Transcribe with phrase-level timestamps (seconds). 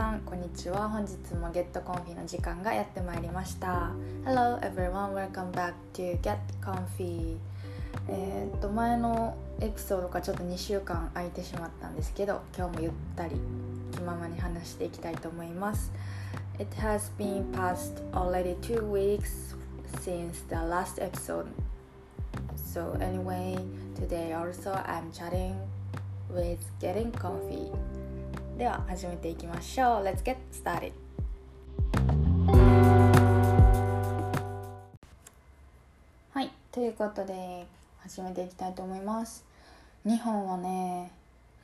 [0.00, 3.90] さんこんにちは本日もゲットコンフィの時間がやってまいりました
[4.24, 7.36] Hello everyone welcome back to Get Comfy
[8.08, 13.36] え、っと前のエピソードがちょっと2週間空いてしまったんですけど今日もゆったり
[13.92, 15.92] 気ままに話していきたいと思います
[16.58, 19.54] It has been past already two weeks
[20.00, 21.44] since the last episode
[22.56, 23.58] So anyway
[23.96, 25.56] today also I'm chatting
[26.30, 27.70] with getting comfy
[28.60, 30.04] では始めていきましょう。
[30.04, 30.92] Let's get started.
[36.34, 37.66] はいということで
[38.00, 39.46] 始めていきたいと思います。
[40.04, 41.10] 日本はね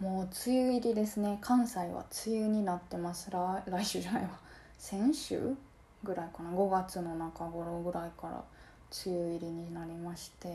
[0.00, 1.36] もう梅雨入りですね。
[1.42, 3.30] 関西は梅雨になってます。
[3.30, 4.30] 来来週じゃないわ。
[4.78, 5.55] 先週
[6.02, 6.48] ぐらいかな。
[6.48, 8.42] 5月の中頃ぐらいから
[9.06, 10.48] 梅雨入りになりまして。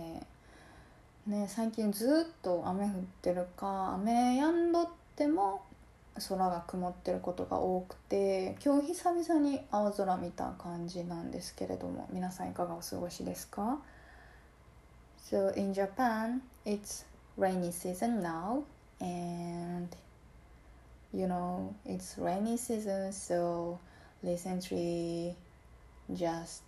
[1.28, 5.62] ね最近ずっと雨降ってるか雨やんどっても
[6.16, 13.80] 空が曇ってることが多くて今日久々に青空見た感じなんですけれども皆さんいかがお過ごしですか
[15.30, 17.06] So in Japan it's
[17.38, 18.64] rainy season now
[19.00, 19.88] and
[21.14, 23.80] you know it's rainy season so
[24.22, 25.34] recently
[26.14, 26.64] just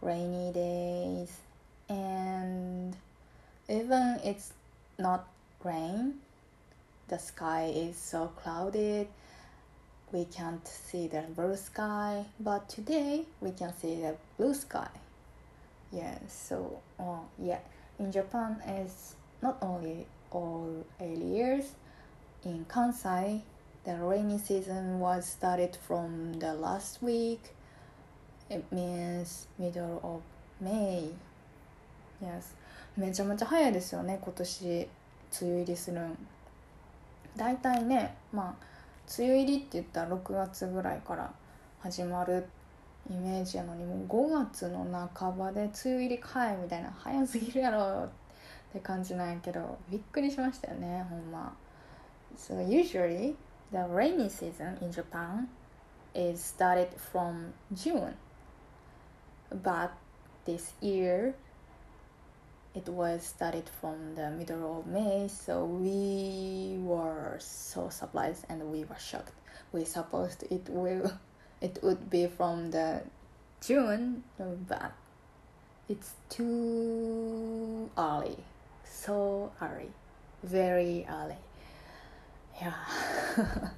[0.00, 1.28] rainy days
[1.88, 2.96] and
[3.68, 4.52] even it's
[4.98, 5.26] not
[5.64, 6.14] rain
[7.09, 9.07] the sky is so clouded
[10.11, 14.89] we can't see the blue sky but today we can see the blue sky
[15.91, 17.59] yeah so uh, yeah
[17.99, 21.73] in japan it's not only all areas
[22.43, 23.41] in kansai
[23.85, 27.41] the rainy season was started from the last week
[28.49, 30.21] it means middle of
[30.61, 31.09] may
[32.21, 32.53] yes
[32.97, 34.87] めちゃめちゃ早いですよね今年梅
[35.41, 36.17] 雨入りするん
[37.36, 38.66] 大体ねまあ
[39.18, 41.32] 梅雨入りって言ったら6月ぐらいから
[41.80, 42.46] 始まる
[43.10, 51.52] イメージやのにもう5月の半ばで梅雨入りかいみたいな早すぎるやろって感じなんやけどびっくりしましたよねほんま。
[52.36, 53.34] So usually
[53.72, 55.48] the rainy season in Japan
[56.14, 58.14] is started from June.
[59.50, 59.90] But
[60.46, 61.34] this year
[62.74, 68.84] it was started from the middle of May, so we were so surprised and we
[68.84, 69.32] were shocked.
[69.72, 71.12] We supposed it will
[71.60, 73.02] it would be from the
[73.60, 74.92] June, but
[75.88, 78.38] it's too early,
[78.84, 79.90] so early,
[80.42, 81.36] very early.
[82.60, 82.74] Yeah.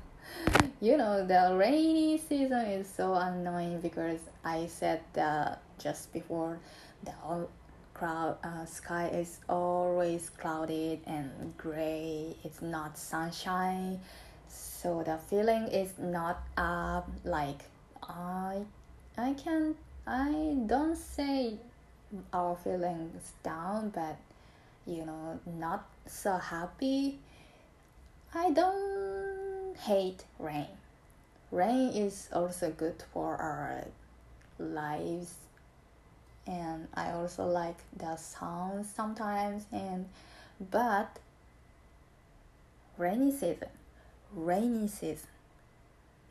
[0.81, 6.59] you know the rainy season is so annoying because I said that just before
[7.05, 7.13] the
[8.03, 12.35] cloud uh, sky is always clouded and gray.
[12.43, 14.01] It's not sunshine.
[14.49, 17.63] So the feeling is not up like
[18.03, 18.59] i
[19.17, 21.55] i can i don't say
[22.33, 24.17] our feelings down but
[24.85, 27.21] you know not so happy.
[28.35, 30.75] I don't hate rain.
[31.53, 33.85] Rain is also good for our
[34.59, 35.35] lives
[36.47, 40.07] and I also like the sounds sometimes and
[40.71, 41.19] but
[42.99, 43.69] rainy season
[44.35, 45.29] rainy season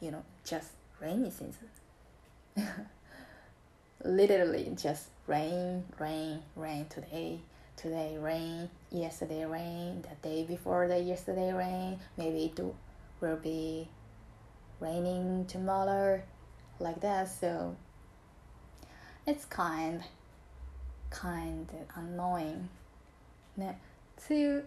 [0.02, 0.72] you know just
[1.02, 1.70] rainy season.
[4.04, 7.40] Literally just rain rain rain today
[7.78, 12.60] today rain yesterday rain the day before the yesterday rain maybe it
[13.22, 13.88] will be
[14.80, 16.22] raining tomorrow
[16.80, 17.76] like that so
[19.26, 20.02] it's kind.
[21.10, 21.68] Kind.
[21.96, 22.68] Annoying.
[23.58, 23.80] ね。
[24.30, 24.64] 梅雨。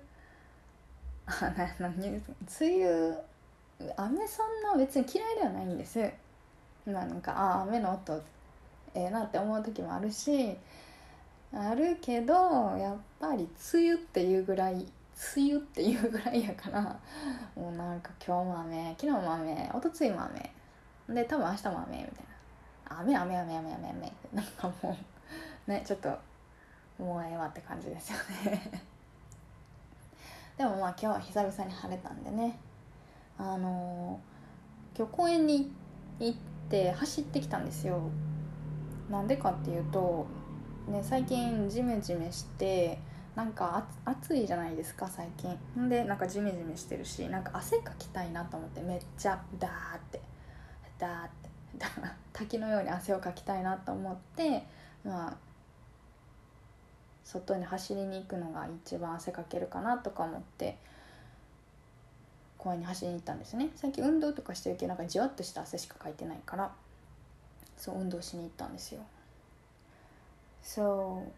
[1.27, 2.23] あな何？
[2.61, 3.17] 梅雨。
[3.97, 5.99] 雨そんな別に嫌いではないんです。
[6.87, 8.15] まあなんかああ雨の音
[8.95, 10.57] ええなって思う時もあるし
[11.53, 12.35] あるけど
[12.77, 14.87] やっぱり梅雨っていうぐらい梅
[15.37, 16.83] 雨っていうぐらいやから
[17.57, 20.53] もうなんか今日も雨昨日も雨一昨日も雨。
[21.15, 22.34] で多分明日も雨みたいな。
[23.01, 24.13] 雨雨雨雨雨雨。
[24.33, 24.97] なんかも
[25.67, 26.09] うねちょっと
[26.99, 28.83] もうええわって感じですよね。
[30.57, 32.59] でもまあ今日は久々に晴れたんでね。
[33.39, 35.73] あのー、今日公園に
[36.21, 36.39] 行っ
[36.71, 38.01] て走ってきたんですよ。
[39.11, 40.27] なんでかっていうと
[40.89, 42.99] ね最近ジメジメして
[43.35, 45.59] なんか暑いじゃないですか最近。
[45.79, 50.21] んでなんかジメジメしてるしなんか汗かきたいなと思ってめっちゃダーって
[50.99, 51.44] ダーって
[52.33, 54.67] 滝のように汗をかきたいなと思って
[55.05, 55.37] まあ
[57.25, 60.79] 外に走りに行くのが一番汗かけるかなとか思って
[62.59, 63.71] 公園に走りに行ったんですね。
[63.77, 66.75] 最近運動とかしてるけどなんかじわっとした汗しかかいてないから
[67.77, 69.03] そう運動しに行ったんですよ。
[70.63, 71.31] So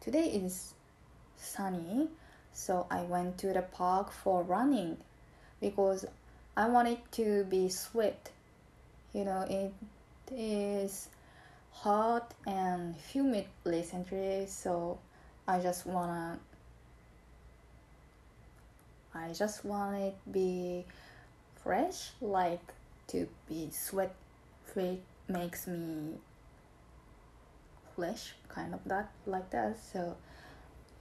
[0.00, 0.74] today is
[1.36, 2.08] sunny.
[2.54, 4.96] So I went to the park for running
[5.60, 6.08] because
[6.54, 8.30] I wanted to be sweat
[9.12, 9.72] you know it
[10.34, 11.08] is
[11.70, 14.98] hot and humid recently so
[15.46, 16.38] I just wanna
[19.14, 20.84] I just want it be
[21.62, 22.62] fresh like
[23.08, 24.14] to be sweat
[24.64, 26.14] free makes me
[27.94, 30.16] flesh kind of that like that so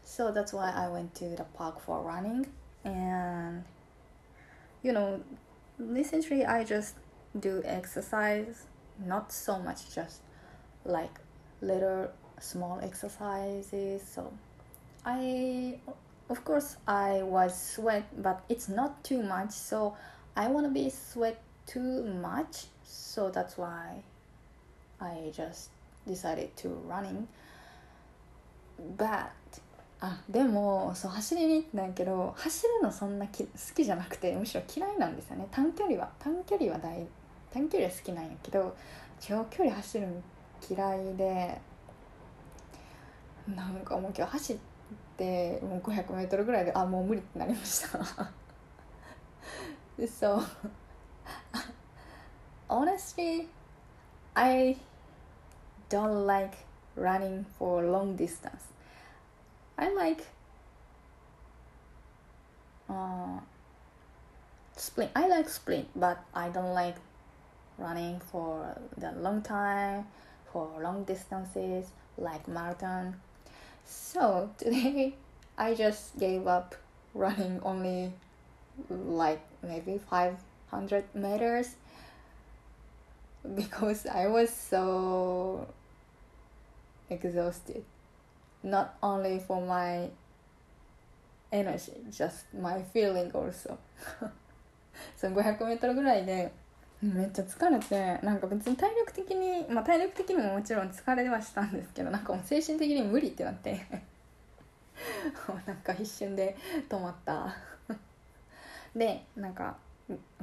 [0.03, 2.47] so that's why I went to the park for running
[2.83, 3.63] and
[4.83, 5.21] you know
[5.79, 6.95] recently I just
[7.38, 8.64] do exercise
[9.04, 10.20] not so much just
[10.84, 11.20] like
[11.60, 12.08] little
[12.40, 14.32] small exercises so
[15.04, 15.78] I
[16.28, 19.96] of course I was sweat but it's not too much so
[20.34, 24.02] I want to be sweat too much so that's why
[25.00, 25.70] I just
[26.06, 27.26] decided to running
[28.96, 29.30] but
[29.98, 37.06] あでもそう走りに行ったんやけど走るのそんなき好きじゃなくてむしろ嫌いなんですよね短距離は短距離は大
[37.53, 38.75] 短距離は好きなんやけど
[39.19, 40.13] 長距離走るの
[40.69, 41.59] 嫌いで
[43.55, 44.57] なんかもう今日走っ
[45.17, 47.99] てもう 500m ぐらいであもう無理ってなりました
[49.99, 50.41] so
[52.69, 53.47] honestly
[54.33, 54.77] I
[55.89, 56.57] don't like
[56.95, 58.71] running for long distance
[59.77, 60.23] I like
[62.89, 63.39] uh,
[64.75, 66.95] sprint I like sprint but I don't like
[67.78, 70.06] running for the long time
[70.52, 71.86] for long distances
[72.16, 73.14] like marathon
[73.84, 75.14] so today
[75.58, 76.74] I just gave up
[77.14, 78.12] running only
[78.90, 81.76] like maybe 500 meters
[83.54, 85.66] because I was so
[87.08, 87.84] exhausted.
[88.62, 90.10] Not only for my
[91.52, 93.78] energy, just my feeling also.
[95.16, 96.50] その500メートルぐらいで
[97.01, 103.79] めっちゃ疲れてなんか別に体力的にまあ体力的にももちろん疲れはしたんですけどなんかもう精神的に無理ってなって。
[105.65, 106.55] なんか一瞬で
[106.87, 107.55] 止まった。
[108.95, 109.75] でなんか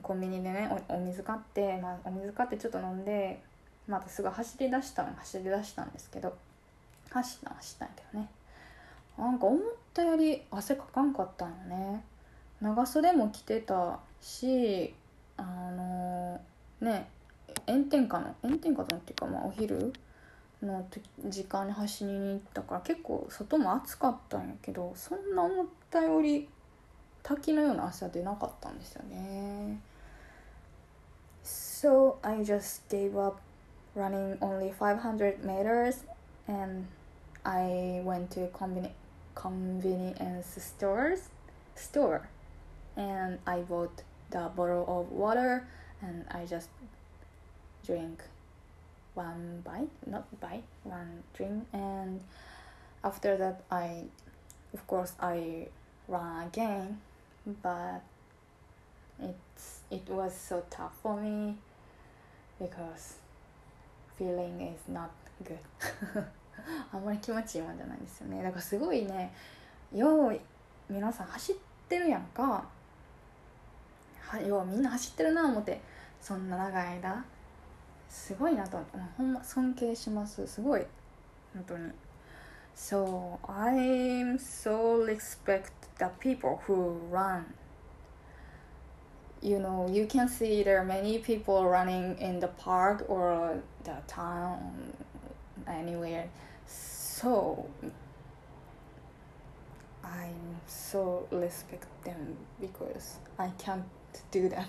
[0.03, 3.41] コンビニでねおお水買って、まあ、お水買ってちょっと飲んで
[3.87, 6.37] またすぐ走り出したの走り出したんですけど
[7.11, 8.29] 走った走ったんやけどね。
[9.17, 9.63] なんか思っ
[9.95, 12.05] たより汗かかんかったんよね。
[12.61, 14.95] 長袖も着てたし
[15.39, 16.41] あの
[16.81, 17.09] ね
[17.67, 19.93] 炎天下の炎天下のっていうかまあお昼
[20.63, 20.87] の
[21.25, 26.49] 時間に走りに行ったから結構外も暑かったんやけどそんな思ったより
[27.23, 29.81] 滝のような汗は出なかったんですよね
[31.45, 33.41] So I just gave up
[33.97, 36.05] running only 500 meters
[36.49, 36.87] and
[37.45, 38.91] I went to conveni-
[39.35, 41.31] convenience stores
[41.77, 42.23] store
[42.97, 45.68] and I bought the bottle of water
[46.02, 46.70] and I just
[47.86, 48.24] drink
[49.14, 52.22] one bite not bite one drink and
[53.04, 54.06] after that I
[54.74, 55.68] of course I
[56.08, 57.00] run again
[57.62, 58.02] but
[59.22, 61.56] it's it was so tough for me
[62.60, 63.16] because
[64.18, 65.12] feeling is not
[65.44, 65.58] good
[66.94, 69.34] あんまり気持ちいいもんじゃないんですよねだからすごいね
[69.94, 70.40] よう
[70.90, 71.56] 皆さん走っ
[71.88, 72.66] てるやんか
[74.29, 75.81] はようみんな走ってるな思って
[76.21, 77.25] そんな長い間
[78.11, 78.79] すごいなと
[79.17, 80.85] ほんま尊敬しますすごい
[81.55, 81.91] 本当に
[82.77, 87.45] So I'm so respect the people who run
[89.43, 93.95] you know you can see there are many people running in the park or the
[94.07, 94.93] town
[95.67, 96.29] anywhere
[96.67, 97.67] so
[100.03, 103.85] i'm so respect them because i can't
[104.32, 104.68] do that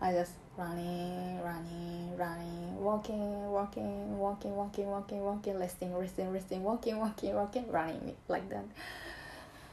[0.00, 6.98] i just running running running walking walking walking walking walking walking resting resting resting walking
[6.98, 8.64] walking walking running like that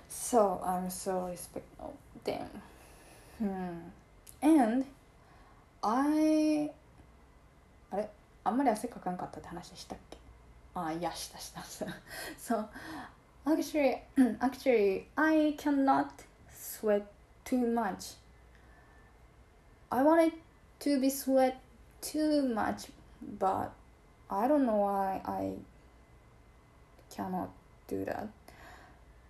[0.09, 1.65] so i'm so respect
[2.23, 2.47] them
[3.39, 3.79] hmm
[4.41, 4.85] and
[5.81, 6.71] I
[7.91, 8.09] あれ
[8.43, 10.17] あんまり汗かかんかったって話したっけ
[10.73, 11.85] あいやしたしたした
[12.37, 12.65] so
[13.45, 14.01] actually
[14.39, 16.07] actually I cannot
[16.51, 17.03] sweat
[17.43, 18.17] too much
[19.90, 20.32] I wanted
[20.80, 21.60] to be sweat
[22.00, 22.86] too much
[23.38, 23.72] but
[24.30, 25.52] I don't know why I
[27.14, 27.50] cannot
[27.88, 28.28] do that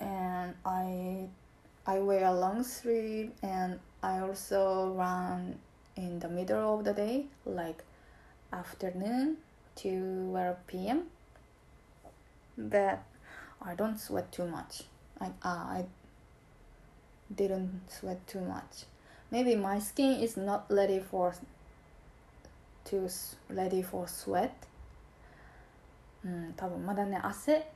[0.00, 1.28] and I
[1.86, 5.58] I wear a long sleeve and I also run
[5.96, 7.82] in the middle of the day, like
[8.52, 9.38] afternoon
[9.76, 11.06] to 12 p.m.
[12.56, 13.02] But
[13.60, 14.84] I don't sweat too much.
[15.20, 15.84] I, uh, I
[17.34, 18.84] didn't sweat too much.
[19.30, 21.32] Maybe my skin is not ready for
[22.86, 23.08] to
[23.48, 24.50] ready for sweat.
[26.24, 27.66] うん、多分まだね汗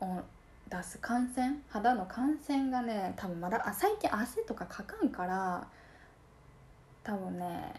[0.00, 0.20] を
[0.68, 5.66] 出す感染肌の感染がね多分まだあ最近汗とかかかんから
[7.02, 7.74] 多分ね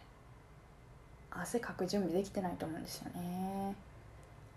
[1.30, 3.76] 汗かく準備できてないと思うんですよね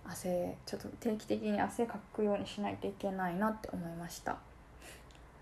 [0.06, 4.38] 汗ちょっと定期的に汗かくようにしないといけないなって思いました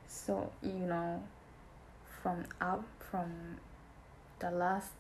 [0.09, 1.19] So you know
[2.23, 3.57] from up from
[4.39, 4.93] the last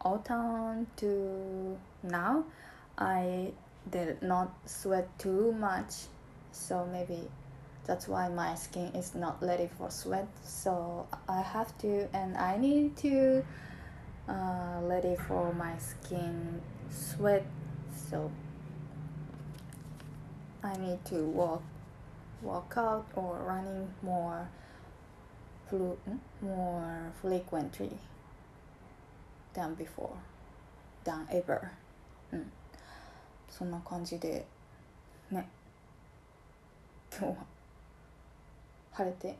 [0.00, 2.44] autumn to now
[2.98, 3.52] I
[3.90, 5.92] did not sweat too much.
[6.52, 7.28] So maybe
[7.86, 10.28] that's why my skin is not ready for sweat.
[10.44, 13.44] So i have to and i need to
[14.28, 17.44] uh, ready for my skin sweat.
[18.10, 18.30] So
[20.62, 21.62] i need to walk
[22.42, 24.48] walk out or running more
[25.68, 25.96] flu-
[26.42, 27.90] more frequently
[29.54, 30.10] than before
[31.04, 31.60] than ever
[32.32, 32.52] うん
[33.50, 34.44] そんな感じで
[35.30, 35.48] ね
[37.16, 37.46] 今日は
[38.92, 39.36] 晴れて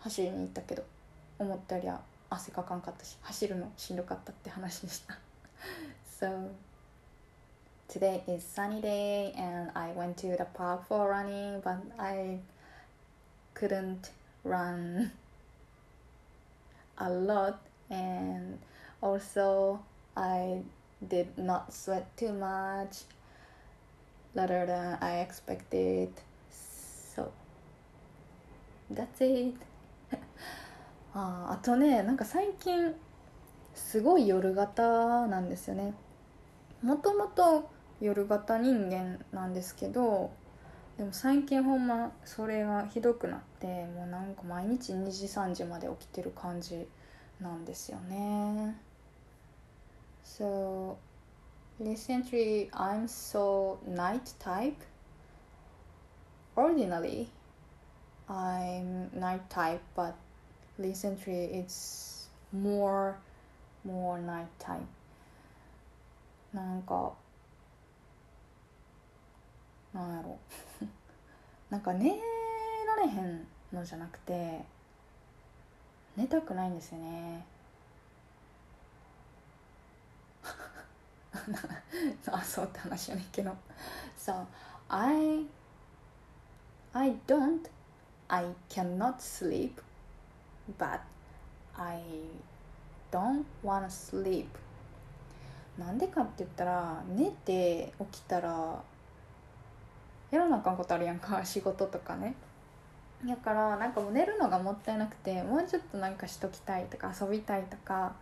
[0.00, 0.82] 走りに行ったけど
[1.38, 2.00] 思ったよりは
[2.30, 5.18] 汗かかんかったし走るのしんどかったって話でした
[6.20, 6.48] So
[7.88, 12.38] today is sunny day and I went to the park for running but I
[13.54, 14.10] couldn't
[14.44, 15.10] run
[16.98, 17.58] a lot
[17.90, 18.58] and
[19.00, 19.80] also
[20.16, 20.62] I
[21.06, 23.04] did not sweat too much
[24.34, 26.10] rather than I expected
[26.50, 27.30] So
[28.92, 29.54] That's it
[31.14, 32.94] ああとねなんか最近
[33.74, 35.94] すごい夜型なんですよね
[36.82, 40.30] もともと夜型人間なんですけど
[40.96, 46.86] でも最近ほんまそれがひどくなってもうなんか毎日2時3時まで起きてる感じ
[47.40, 48.74] なんですよね
[50.24, 50.96] So
[51.78, 54.76] recently I'm so night type
[56.56, 57.28] ordinarily
[58.28, 60.14] I'm night type, but
[60.78, 63.18] recently it's more
[63.84, 64.80] more night type
[66.52, 67.12] なんか
[69.96, 70.38] なんやろ。
[71.70, 72.10] なんか寝
[72.86, 74.64] られへんのじゃなくて
[76.16, 77.44] 寝たくないんですよね。
[82.32, 83.56] あそうって話やねんけど。
[84.18, 84.46] So
[84.88, 85.46] I
[86.92, 87.68] I don't
[88.28, 89.82] I cannot sleep,
[90.78, 91.00] but
[91.76, 92.02] I
[93.10, 94.46] don't wanna sleep.
[95.78, 98.82] なんでかって言ったら寝て起きたら
[100.30, 102.34] やらなあかんことあるやんか 仕事とかね。
[103.24, 108.14] だからなんかもう寝るのがもったいなくてもうちょっとなんかしときたいとか遊びたいとか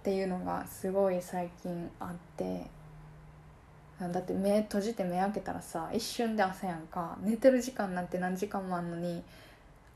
[0.00, 2.66] っていうのがすごい最近あって。
[3.98, 7.16] だって目閉じて目開けたらさ一瞬で朝やんか。
[7.22, 9.22] 寝てる時間なんて何時間もあんのに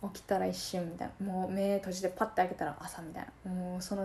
[0.02, 1.26] 起きたら一瞬みたいな。
[1.26, 3.50] もう目閉じてパッて開けたら朝みたいな。
[3.52, 4.04] もうその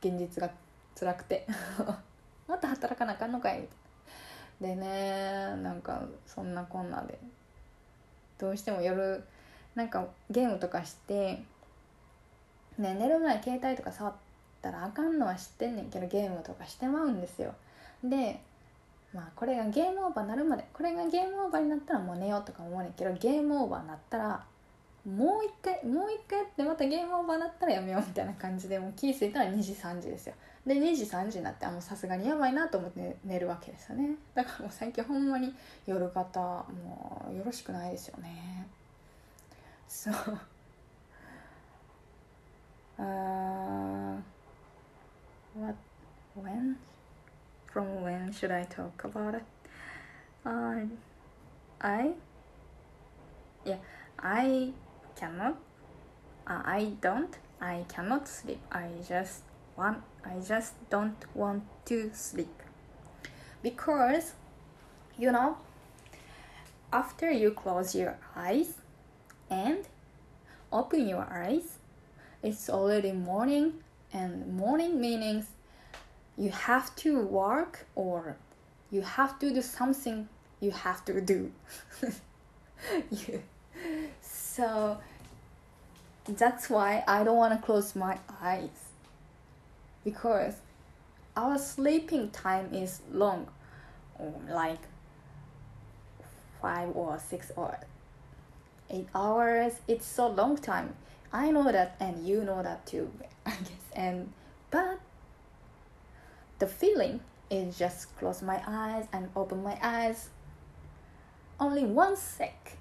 [0.00, 0.50] 現実が
[0.98, 1.46] 辛くて。
[2.48, 3.68] また働かなあかんのかい。
[4.60, 7.18] でねなんかそんなこんなで。
[8.38, 9.24] どうしても夜
[9.74, 11.42] なんかゲームとかして
[12.78, 14.14] ね寝る前携帯とか触っ
[14.60, 17.54] たらあかんのは知ってんねんけどゲームとかしてまうんですよ。
[18.04, 18.40] で
[19.14, 24.44] まあこれがゲームオーバーになるまでこれがゲームオーバーになったらもう寝ようとか思うねんけどゲームオーバーになったら
[25.06, 30.34] もう一回もう一回やってまたゲームオーバーになったらやめようみたいな感じでもう気付いたら2時3時ですよ。
[30.66, 35.54] で2時3時になってあもうさすがにやばいなと思って寝るわけですよねだからもう最近ほんまに
[35.86, 38.66] 夜型もうよろしくないですよね
[39.88, 40.14] そう
[42.98, 44.16] uh,
[45.54, 45.76] what
[46.34, 46.76] when
[47.72, 49.44] from when should I talk about it?
[50.44, 50.86] Uh,
[51.80, 52.12] I
[53.64, 53.76] yeah
[54.18, 54.72] I
[55.14, 55.56] cannot
[56.46, 59.45] uh, I don't I cannot sleep I just
[59.76, 62.62] want I just don't want to sleep.
[63.62, 64.32] Because
[65.18, 65.58] you know
[66.92, 68.74] after you close your eyes
[69.50, 69.86] and
[70.72, 71.78] open your eyes
[72.42, 73.72] it's already morning
[74.12, 75.46] and morning meanings
[76.36, 78.36] you have to work or
[78.90, 80.28] you have to do something
[80.60, 81.52] you have to do.
[83.10, 83.42] You,
[84.20, 84.98] so
[86.28, 88.85] that's why I don't want to close my eyes
[90.06, 90.54] because
[91.36, 93.48] our sleeping time is long
[94.20, 94.78] um, like
[96.62, 97.76] five or six or
[98.88, 99.80] eight hours.
[99.88, 100.94] It's so long time.
[101.32, 103.10] I know that and you know that too
[103.46, 103.86] i guess.
[103.96, 104.32] And
[104.70, 105.00] but
[106.60, 107.18] the feeling
[107.50, 110.30] is just close my eyes and open my eyes
[111.58, 112.76] only one sec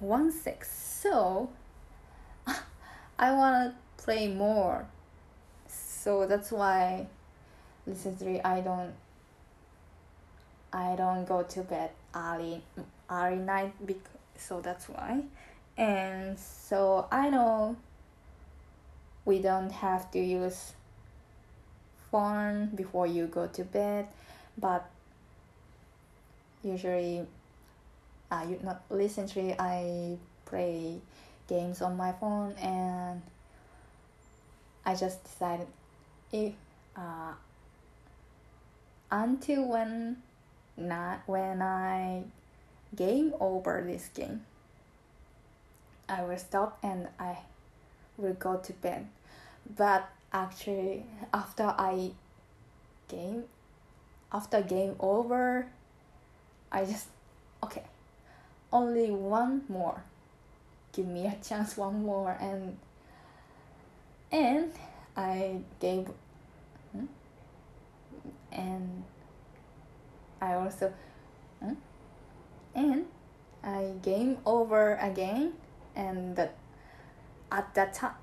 [0.00, 0.64] one sec.
[0.64, 1.50] So
[3.18, 4.86] i want to play more
[5.98, 7.06] so that's why
[7.86, 8.92] recently i don't
[10.72, 12.62] i don't go to bed early
[13.10, 15.20] early night because so that's why.
[15.76, 17.76] And so i know
[19.24, 20.72] we don't have to use
[22.10, 24.08] phone before you go to bed
[24.56, 24.88] but
[26.62, 27.26] usually
[28.30, 30.98] uh, you not recently i play
[31.46, 33.20] games on my phone and
[34.86, 35.66] i just decided
[36.32, 36.52] if
[36.96, 37.32] uh,
[39.10, 40.16] until when
[40.76, 42.22] not when i
[42.94, 44.42] game over this game
[46.08, 47.36] i will stop and i
[48.16, 49.06] will go to bed.
[49.76, 52.10] But actually after i
[53.08, 53.44] game
[54.32, 55.66] after game over
[56.72, 57.06] i just
[57.62, 57.84] okay
[58.72, 60.02] only one more.
[60.92, 62.76] Give me a chance one more and
[64.30, 64.72] and
[65.18, 66.08] i gave
[66.92, 67.04] hmm?
[68.52, 69.04] and
[70.40, 70.92] i also
[71.60, 71.74] hmm?
[72.74, 73.04] and
[73.62, 75.54] I game over again
[75.96, 76.38] and
[77.50, 78.14] at that time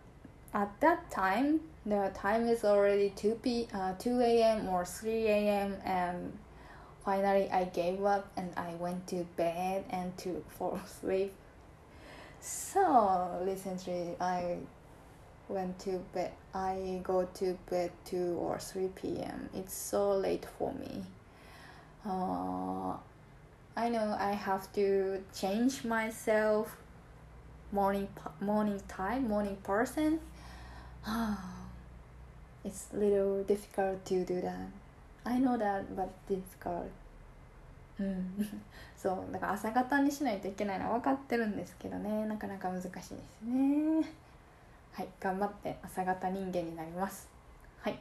[0.54, 5.76] at that time the time is already 2 p uh, 2 a.m or 3 a.m
[5.84, 6.38] and
[7.04, 11.34] finally i gave up and i went to bed and to fall asleep
[12.40, 14.58] so recently i
[15.49, 20.73] went to bed i go to bed 2 or 3 p.m it's so late for
[20.75, 21.05] me
[22.07, 22.97] uh,
[23.77, 26.77] I know I have to change myself
[27.73, 28.09] morning
[28.41, 30.21] morning time morning person
[32.65, 34.69] it's a little difficult to do that
[35.25, 36.91] I know that but difficult
[37.99, 38.49] うん
[38.97, 44.11] そうだから朝方にしないといけないのは分かってるんですけどねなかなか難しいですね
[44.96, 47.28] はい頑張って朝方人間になります。
[47.82, 48.00] はい。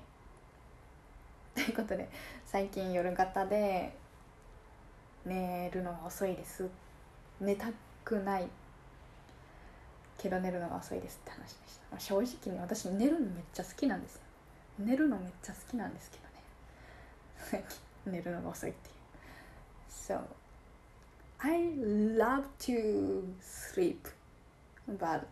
[1.52, 2.08] ということで
[2.46, 3.92] 最近夜型で
[5.26, 6.70] 寝るのが遅いです。
[7.40, 7.66] 寝た
[8.04, 8.48] くない。
[10.18, 14.20] けど寝るのが遅いですって話でした、まあ、正直に私寝るのめっちゃ好きなんですよ。
[14.78, 16.18] 寝るのめっちゃ好きなんですけ
[17.50, 17.64] どね。
[18.06, 18.94] 寝るのが遅いっていう。
[19.90, 20.22] So
[21.38, 21.58] I
[22.16, 23.98] love to sleep
[24.88, 25.26] but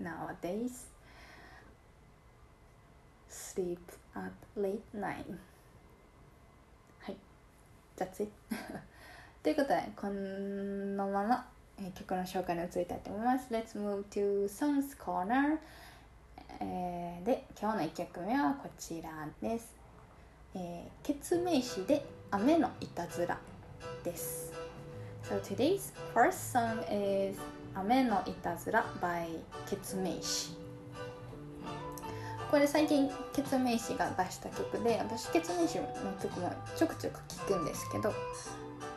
[0.00, 0.86] nowadays
[3.28, 3.78] sleep
[4.14, 5.24] at late night
[7.00, 7.16] はい
[7.96, 8.30] That's it
[9.42, 11.46] ということでこのまま、
[11.94, 15.58] 曲の紹介に移りたいと思います Let's move to Songs Corner、
[16.60, 19.74] えー、で今日の1曲目はこちらです、
[20.54, 23.38] えー、決名詞で雨のいたずら
[24.02, 24.52] です
[25.22, 27.38] So today's first song is
[27.76, 29.26] 雨のいたずら by
[29.68, 30.56] 決名詞
[32.50, 35.84] これ最近ケツメイシが出した曲で私ケツメイシの
[36.22, 38.14] 曲もちょくちょく聴くんですけど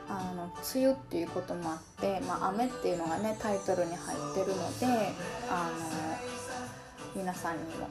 [0.08, 4.86] あの梅雨っていうこともあって、まあ、雨っていうのがねタイトルに入ってるので
[5.50, 7.90] あの皆さんにも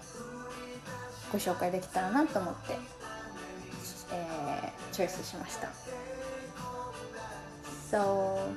[1.32, 2.76] ご紹介できたらなと思って、
[4.12, 5.68] えー、チョイスしました。
[7.90, 8.48] So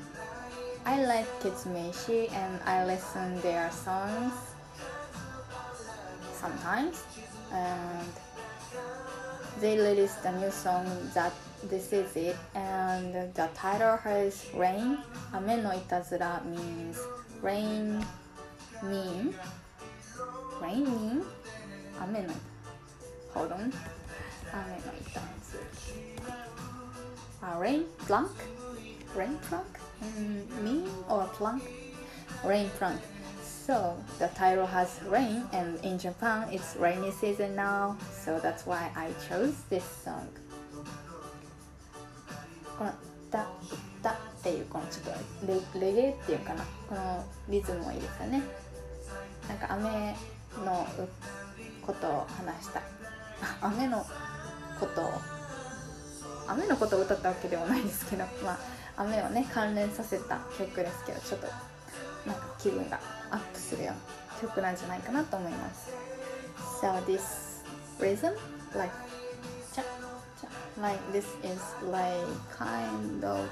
[0.86, 4.34] I like Kids Meishi and I listen their songs
[6.34, 7.04] sometimes
[7.54, 8.08] and
[9.60, 11.34] they released a new song that
[11.70, 14.98] this is it and the title has rain.
[15.36, 16.98] Ame no itazura means
[17.42, 18.04] rain
[18.82, 19.36] mean
[20.62, 21.22] rain mean
[22.02, 22.34] ame no
[23.34, 23.72] hold on.
[24.54, 25.42] Ame no itazura
[27.44, 28.32] uh, rain plunk
[29.16, 31.64] rain plunk mm, mean or plunk
[32.44, 33.00] rain plunk
[33.66, 38.92] So the title has rain, and in Japan it's rainy season now, so that's why
[38.96, 40.28] I chose this song.
[42.78, 42.92] この
[43.30, 43.48] 「ダ
[44.02, 48.42] ダ」っていうこのちょっとレレゲエっていうかなこのリズムもいいですよね
[49.48, 50.16] なんか雨
[50.66, 50.88] の
[51.86, 52.82] ことを話した
[53.62, 54.04] 雨の
[54.80, 55.12] ことを
[56.48, 61.47] 雨のことを歌ったわけではないですけどまあ雨をね関連させた曲ですけどちょっと
[62.29, 62.99] なんか気分が
[63.31, 65.91] アップするよっ 曲なんじゃないかなと思います
[66.81, 67.63] So this
[67.99, 68.35] rhythm
[68.77, 68.93] like
[69.75, 69.83] cha
[70.41, 70.49] cha
[70.81, 71.61] like this is
[71.91, 73.49] like kind of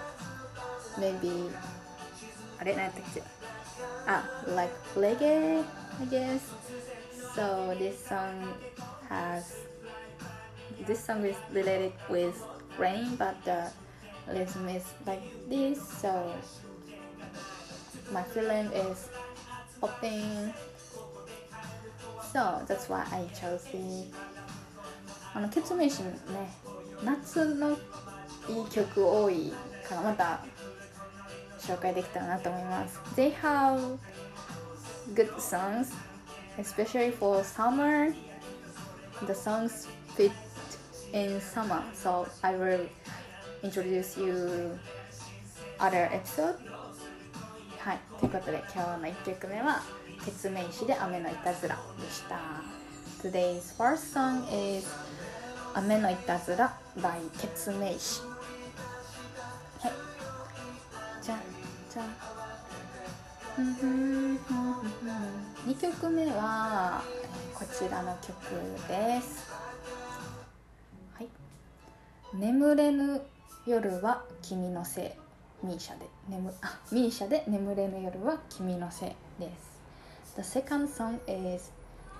[0.98, 1.50] maybe
[2.60, 3.22] あれ何やったっけ
[4.06, 5.64] あ like reggae
[6.00, 6.40] I guess
[7.34, 8.54] so this song
[9.08, 9.64] has
[10.86, 12.34] this song is related with
[12.78, 13.70] rain but the
[14.28, 16.32] rhythm is like this so
[18.12, 19.08] my feeling is
[19.80, 20.52] popping
[22.32, 24.06] so that's why I chose the
[25.34, 26.14] あのケツメイシね
[27.02, 27.76] 夏のいい
[28.70, 29.52] 曲多い
[29.88, 30.44] からまた
[31.58, 33.98] 紹介できたらなと思います They have
[35.14, 35.92] good songs
[36.58, 38.14] especially for summer
[39.26, 40.30] the songs fit
[41.12, 42.86] in summer so I will
[43.63, 44.77] introduce you
[45.79, 46.55] other episode?
[47.79, 49.81] はいということで今日の1曲目は
[50.25, 52.39] 「ケツメイシで雨のいたずら」でした。
[53.21, 54.43] Today's first song
[54.77, 54.87] is
[55.75, 58.21] 「雨のいたずら」by ケツメイシ。
[59.81, 59.93] はい。
[61.21, 61.39] じゃん
[61.89, 62.03] じゃ。
[62.03, 62.09] ん
[65.65, 67.01] 2曲目は
[67.53, 68.35] こちらの曲
[68.87, 69.49] です。
[71.17, 71.27] はい
[72.33, 73.21] 「眠れぬ
[73.65, 75.11] 夜は君のせい」
[75.65, 79.79] ミーシャで眠あミーシャで眠れぬ夜は君のせいです。
[80.35, 81.19] The second song
[81.53, 81.71] is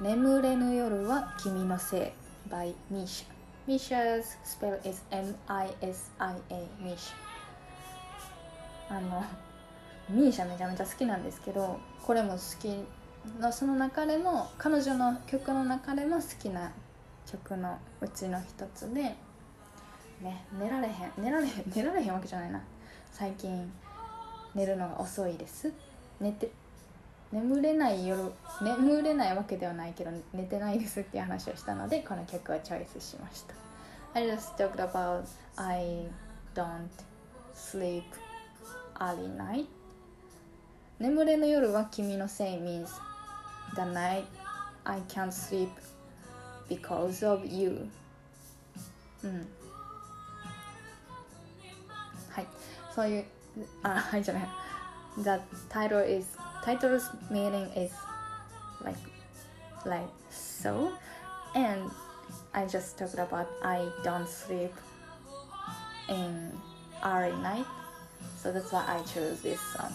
[0.02, 2.14] 眠れぬ夜は君のせ
[2.48, 9.24] い by ミーシャ Misha's spell is M-I-S-I-A ミーシャあの
[10.10, 12.84] ミーシャめちゃめちゃ好きなんですけどこれも好き
[13.40, 16.72] のその中でも彼女の曲の中でも好きな
[17.32, 19.16] 曲のうちの一つで
[20.22, 22.62] ね寝られへん寝られへん寝られへんわけじゃないな。
[23.12, 23.72] 最近
[24.56, 25.72] 寝るのが遅いです。
[26.20, 26.52] 寝て
[27.32, 33.54] 眠れない夜眠れないわけではないけど寝てないですっていう話をしたのでこの曲をチョイスしました。
[34.14, 36.08] I just talked about I
[36.56, 36.90] don't
[37.54, 38.04] sleep
[39.00, 39.68] early night.
[41.00, 42.88] 眠れぬ夜は君のせい means
[43.76, 44.26] the night
[44.84, 45.70] I can't sleep
[46.68, 47.88] because of you.
[49.24, 49.48] うん。
[52.95, 53.25] そういう
[53.83, 54.49] あはいじゃない
[55.19, 56.27] The title is
[56.65, 57.93] title's meaning is
[58.85, 58.99] like
[59.85, 60.93] like so
[61.55, 61.91] and
[62.53, 64.73] I just talked about I don't sleep
[66.09, 66.53] in
[67.05, 67.67] early night
[68.43, 69.91] so that's why I chose this song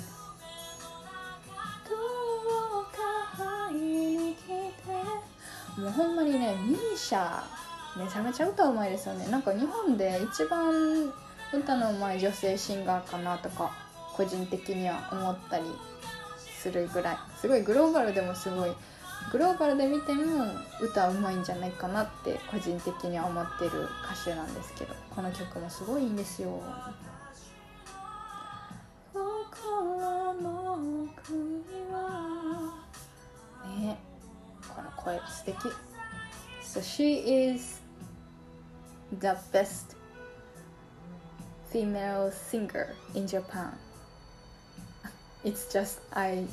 [5.78, 7.42] もうほんまにねミーシャ
[7.98, 11.12] めちゃめちゃ歌うまいですよねなんか日本で一番
[11.57, 13.73] 歌のうまい女性シンガーかなとか
[14.15, 15.65] 個人的には思ったり
[16.39, 17.17] するぐらい。
[17.41, 18.73] すごいグローバルでもすごい
[19.33, 20.45] グローバルで見ても
[20.81, 26.61] 歌うまいんじゃないかなって個人的には思ってる歌手なんですけどこの曲もすごいいいんですよ。
[33.81, 33.99] ね。
[34.75, 35.57] この声素敵。
[36.63, 37.81] So she is
[39.21, 39.97] the best
[41.75, 43.75] female singer in Japan.
[45.45, 46.47] It's just I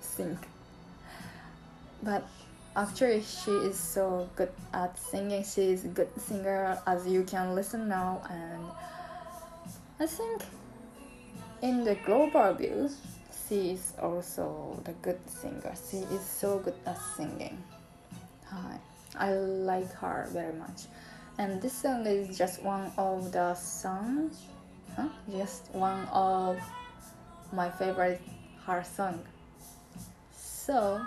[0.00, 0.38] think.
[2.00, 2.22] But
[2.76, 7.56] actually she is so good at singing she is a good singer as you can
[7.56, 8.62] listen now and
[9.98, 10.46] I think
[11.60, 12.88] in the global view
[13.48, 15.74] she is also the good singer.
[15.90, 17.58] She is so good at singing.
[18.46, 18.78] Hi.
[19.16, 20.86] I like her very much.
[21.38, 24.38] And this song is just one of the songs
[24.98, 25.08] huh?
[25.30, 26.58] just one of
[27.52, 28.20] my favorite
[28.66, 29.20] her song
[30.32, 31.00] so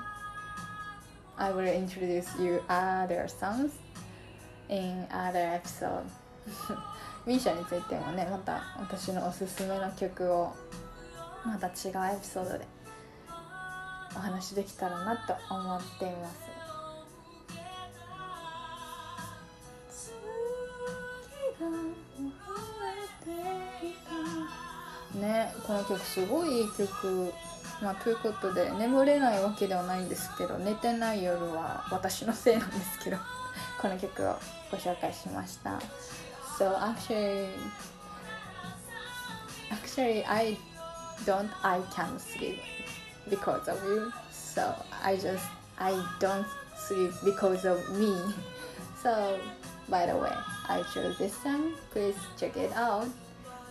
[1.37, 3.71] I will introduce you other songs
[4.69, 6.05] in other episode
[7.25, 10.53] ミーシャについてもねまた私のおすすめの曲を
[11.45, 12.65] また違うエピソードで
[14.15, 16.50] お話できたらなと思っています
[25.21, 27.33] ねこの曲すごいいい曲
[27.81, 33.17] まあということで眠れないわけではないんですけど寝てない夜は私のせいなんですけど
[33.79, 34.35] この曲を
[34.71, 35.79] ご紹介しました
[36.57, 37.47] So actually
[39.71, 40.57] actually I
[41.25, 42.59] don't I can't sleep
[43.29, 45.43] because of you so I just
[45.77, 48.13] I don't sleep because of me
[49.01, 49.39] so
[49.89, 50.31] by the way
[50.67, 53.07] I chose this song please check it out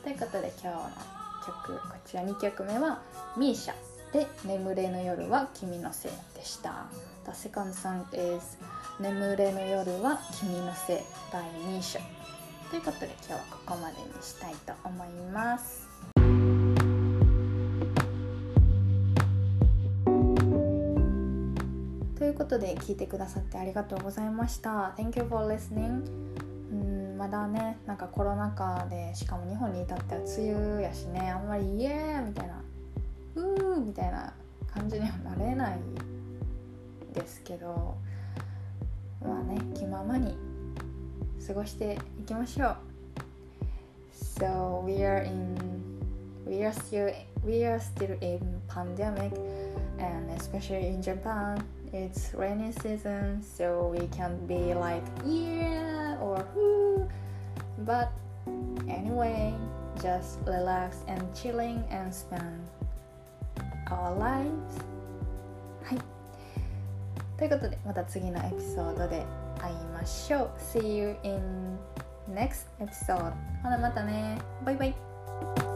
[0.02, 3.00] ということで今日の曲こちら2曲目は
[3.36, 3.74] ミーシャ
[4.12, 6.86] で「眠れぬ夜は君のせい」でした。
[7.24, 8.58] The second song is
[8.98, 10.98] 「眠れぬ夜は君のせい」
[11.32, 11.98] 第2章
[12.70, 15.88] ということで今日はここまでにしたいと思います。
[22.16, 24.92] ということで聞いてくださってありがとうございました。
[24.96, 26.04] Thank you for listening
[27.20, 32.62] まだねなんかコロナ禍でしかも日本に至っては梅雨やしねあんまりイエーイみたいな
[33.34, 34.32] うーみたいな
[34.72, 35.78] 感じにはなれない
[37.12, 37.94] ですけど
[39.22, 40.34] まあね気ままに
[41.46, 42.76] 過ごしていきましょう
[44.40, 45.54] So we are in
[46.46, 47.12] we are still
[47.44, 49.34] we are still in pandemic
[49.98, 56.79] and especially in Japan it's rainy season so we can't be like yeah or whoo
[57.84, 58.08] but
[58.88, 59.52] anyway
[60.00, 62.60] just relax and chilling and spend
[63.90, 64.48] our lives
[65.84, 65.98] はい
[67.38, 69.24] ということでまた次のエピソードで
[69.58, 71.78] 会いましょう See you in
[72.32, 75.69] next episode ほなまたねバイバイ